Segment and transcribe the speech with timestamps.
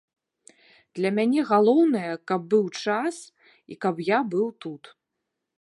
[0.99, 3.15] Для мяне галоўнае, каб быў час
[3.75, 4.83] і каб я быў тут.